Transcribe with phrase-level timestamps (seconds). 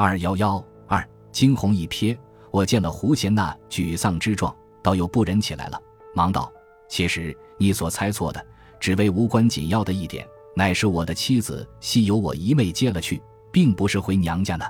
[0.00, 2.16] 二幺幺二惊鸿一瞥，
[2.52, 5.82] 我见了胡贤那沮丧之状，倒又不忍起来了，
[6.14, 6.52] 忙道
[6.88, 8.46] ：“其实你所猜错的，
[8.78, 10.24] 只为无关紧要的一点，
[10.54, 14.64] 乃是我的妻子系由我姨妹接了去，并不是回娘家呢。”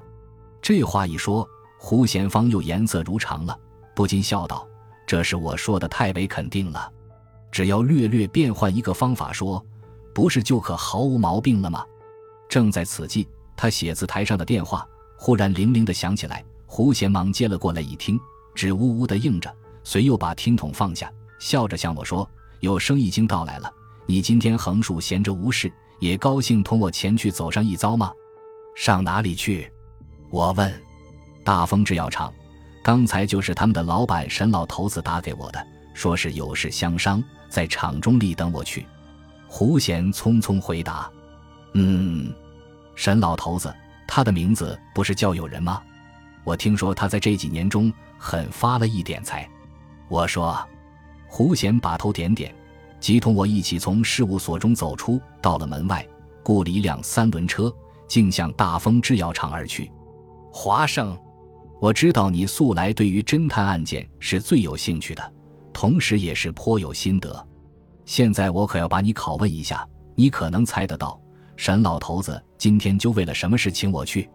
[0.62, 1.46] 这话一说，
[1.78, 3.54] 胡贤方又颜色如常了，
[3.94, 4.66] 不禁笑道
[5.06, 6.90] ：“这是我说的太为肯定了。”
[7.52, 9.62] 只要略略变换一个方法说，
[10.14, 11.84] 不是就可毫无毛病了吗？
[12.48, 14.88] 正在此际，他写字台上的电话
[15.18, 16.42] 忽然铃铃的响起来。
[16.64, 18.18] 胡贤忙接了过来，一听，
[18.54, 22.28] 只呜呜的应着，随又把听筒放下，笑着向我说
[22.60, 23.72] ：“有生意经到来了，
[24.06, 28.12] 你今天横竖闲着无事，也高兴同我前去走上一遭吗？”
[28.76, 29.70] 上哪里去？
[30.30, 30.72] 我问。
[31.42, 32.32] 大丰制药厂，
[32.84, 37.22] 刚才就是他们的老板沈老头子打给我的，说是有事相商。
[37.48, 38.86] 在场中立等我去。
[39.46, 41.10] 胡贤匆匆回答
[41.72, 42.30] ：“嗯，
[42.94, 43.74] 沈老头子，
[44.08, 45.80] 他的名字不是叫有人吗？
[46.42, 49.48] 我听说他在这几年中很发了一点财。”
[50.08, 50.58] 我说
[51.28, 52.52] ：“胡贤把头点点，
[52.98, 56.04] 即同我一起从事务所中走出，到了门外，
[56.42, 57.70] 雇了一辆三轮车，
[58.08, 59.92] 竟向大丰制药厂而去。”
[60.50, 61.16] 华生，
[61.78, 65.32] 我知道你素来对于侦探案件是最有兴趣的。
[65.74, 67.46] 同时也是颇有心得，
[68.04, 71.20] 现在我可要把你拷问一下，你可能猜得到，
[71.58, 74.30] 沈老头子今天就为了什么事请我去？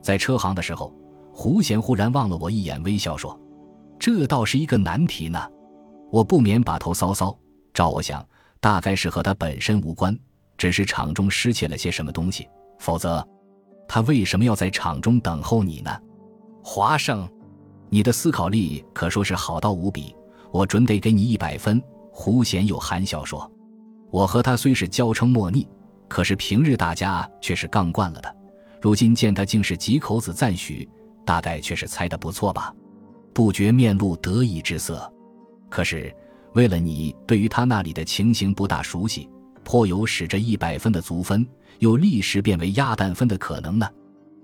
[0.00, 0.90] 在车行的时候，
[1.30, 3.38] 胡贤忽然望了我一眼，微笑说
[4.00, 5.38] ：“这倒是一个难题呢。”
[6.10, 7.36] 我不免把头搔搔，
[7.74, 8.26] 照我想，
[8.58, 10.18] 大概是和他本身无关，
[10.56, 12.48] 只是场中失窃了些什么东西，
[12.78, 13.22] 否则，
[13.86, 15.94] 他为什么要在场中等候你呢？
[16.64, 17.28] 华生，
[17.90, 20.16] 你的思考力可说是好到无比。
[20.50, 21.82] 我准得给你一百分。
[22.10, 23.50] 胡贤又含笑说
[24.10, 25.68] ：“我和他虽是交称莫逆，
[26.12, 28.36] 可是平日大家却是杠惯了的。
[28.82, 30.86] 如今见他竟是几口子赞许，
[31.24, 32.70] 大概却是猜得不错吧？”
[33.32, 35.10] 不觉面露得意之色。
[35.70, 36.14] 可是
[36.52, 39.26] 为了你对于他那里的情形不大熟悉，
[39.64, 41.48] 颇有使这一百分的足分
[41.78, 43.88] 又立时变为鸭蛋分的可能呢。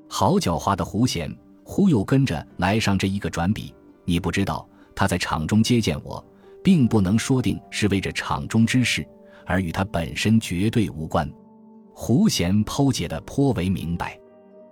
[0.09, 1.31] 好狡猾的胡贤，
[1.65, 3.75] 忽又跟着来上这一个转笔，
[4.06, 4.66] 你不知道。
[4.97, 6.25] 他在场中接见我，
[6.65, 9.06] 并不能说定是为着场中之事，
[9.44, 11.31] 而与他本身绝对无关。
[12.00, 14.16] 胡贤剖解的颇为明白，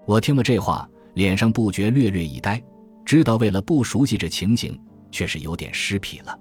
[0.07, 2.63] 我听了这话，脸上不觉略略一呆，
[3.05, 6.39] 知道为了不熟悉这情景，却是有点失脾了。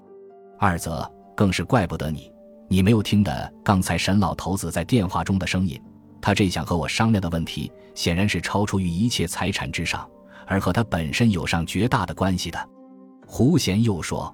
[0.60, 2.32] 二则更是怪不得你，
[2.70, 5.82] 你没有听的刚才沈老头子在电话中的声音，
[6.22, 10.08] 他这想和我商量的问题，显然是超出于一切财产之上，
[10.46, 12.70] 而和他本身有上绝大的关系的。
[13.26, 14.34] 胡贤又说：“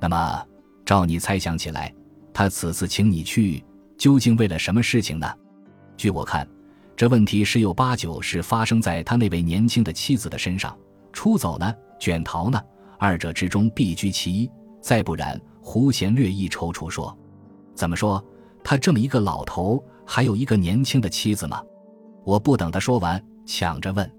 [0.00, 0.46] 那么，
[0.86, 1.92] 照你猜想起来，
[2.32, 3.60] 他此次请你去，
[3.98, 5.28] 究竟为了什么事情呢？
[6.00, 6.48] 据我看，
[6.96, 10.74] 这问题十有八九是发生在他那位年轻的妻子的身上。
[11.12, 12.58] 出走呢，卷逃呢，
[12.98, 14.50] 二者之中必居其一。
[14.80, 17.14] 再不然，胡贤略一踌躇说
[17.76, 18.24] ：‘怎么说？
[18.64, 21.62] 他这么一个老头，还有一个年轻的妻子吗？’
[22.24, 24.10] 我不等他说完，抢着问：‘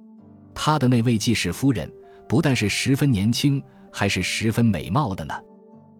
[0.53, 1.91] 他的那位继室夫人，
[2.29, 3.59] 不但是十分年轻。’”
[3.91, 5.33] 还是十分美貌的呢。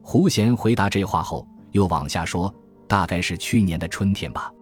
[0.04, 2.54] 胡贤回答这话后，又往下说
[2.88, 4.54] ：“大概是去年的春天吧。”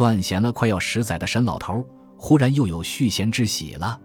[0.00, 4.00] 断弦了快要十载的沈老头，忽然又有续弦之喜了。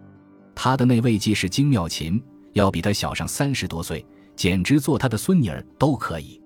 [0.53, 6.41] 他的那位既是金妙琴，要比他小上三十多岁，简直做他的孙女儿都可以。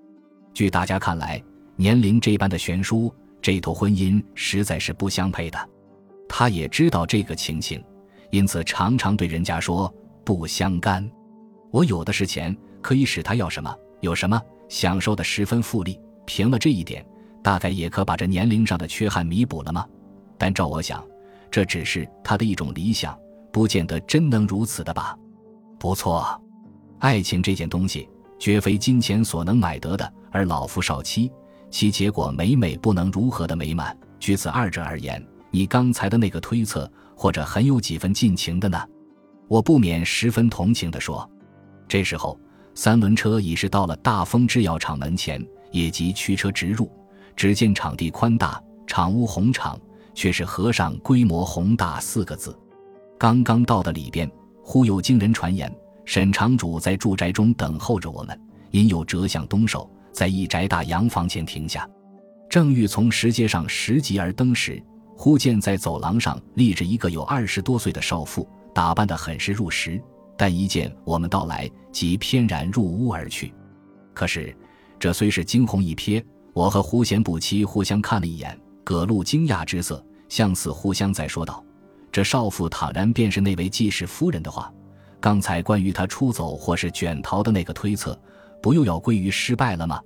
[0.54, 1.42] 据大家看来，
[1.74, 3.12] 年龄这般的悬殊，
[3.42, 5.58] 这头婚姻实在是不相配的。
[6.28, 7.82] 他也知道这个情形，
[8.30, 9.92] 因此常常对人家说
[10.24, 11.04] 不相干。
[11.72, 15.98] 我有的是钱，可以使他要什么有什么，享受的十分富丽。
[16.24, 17.04] 凭了这一点，
[17.42, 19.86] 大概也可把这年龄上的缺憾弥补了吗？
[20.38, 21.04] 但照我想，
[21.50, 23.18] 这只是他的一种理想，
[23.52, 25.16] 不见得真能如此的吧。
[25.78, 26.40] 不错，
[26.98, 28.08] 爱情这件东西，
[28.38, 30.12] 绝非金钱所能买得的。
[30.30, 31.30] 而老夫少妻，
[31.70, 33.96] 其结果每每不能如何的美满。
[34.18, 38.78] 据此二者而言，你刚才的那个推测，或者很有几分近情的呢？
[39.48, 41.28] 我不免十分同情地说。
[41.88, 42.38] 这时候，
[42.74, 46.88] 三轮车已是到了大丰制药厂门前，也即驱车直入。
[47.36, 49.78] 只见场地宽大，场屋宏敞，
[50.14, 52.56] 却是和尚“规模宏大”四个字。
[53.18, 54.30] 刚刚到的里边，
[54.62, 55.72] 忽有惊人传言：
[56.04, 58.40] 沈厂主在住宅中等候着我们，
[58.70, 61.88] 因有折向东首，在一宅大洋房前停下。
[62.48, 64.82] 正欲从石阶上拾级而登时，
[65.16, 70.02] 忽见在走廊上立着一个有二十多岁的少妇，打扮得很是入时。
[70.36, 73.52] 但一见我们到来，即翩然入屋而去。
[74.14, 74.56] 可是，
[74.98, 81.64] 这虽是惊鸿一瞥，我和胡贤不期互相看了一眼，葛露惊讶之色，相似互相在说道
[82.10, 84.72] ：“这少妇倘然便是那位季氏夫人的话，
[85.20, 88.18] 刚才关于她出走或是卷逃的那个推测，
[88.60, 90.00] 不又要归于失败了吗？